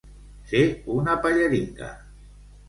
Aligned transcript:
Ser 0.51 0.63
una 0.93 1.15
pelleringa. 1.27 1.93